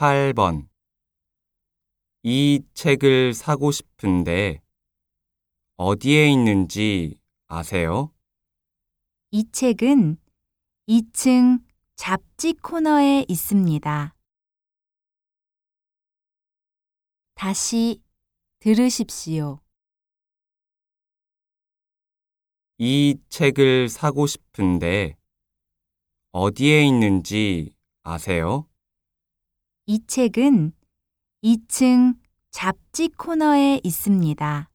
[0.00, 0.66] 8번.
[2.22, 4.62] 이 책을 사고 싶은데
[5.76, 8.10] 어디에 있는지 아세요?
[9.30, 10.16] 이 책은
[10.88, 11.62] 2층
[11.96, 14.16] 잡지 코너에 있습니다.
[17.34, 18.00] 다시
[18.60, 19.60] 들으십시오.
[22.78, 25.18] 이 책을 사고 싶은데
[26.32, 28.69] 어디에 있는지 아세요?
[29.90, 30.70] 이 책은
[31.42, 32.14] 2층
[32.52, 34.69] 잡지 코너에 있습니다.